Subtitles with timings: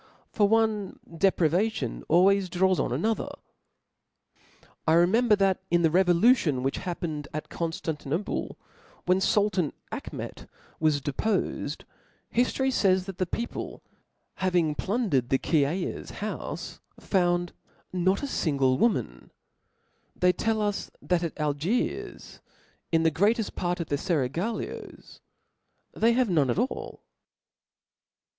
[0.31, 3.29] for one depravation always draws on another
[4.87, 8.55] I remem ber that in the revolution which happened at Con ftantinople,
[9.05, 10.47] when fultan Achm^t
[10.79, 11.83] was depofec),
[12.33, 13.83] hiftqry fays, that the people
[14.37, 17.53] having plundered the Kiaya's houfe, they found
[17.93, 22.39] not a (jngje woman; (0 Hi*, of they tell us that at (^) Algiers,
[22.91, 25.19] in the greateft part £gic7d/pf t^cir fcraglios,
[25.93, 27.03] they have none at all.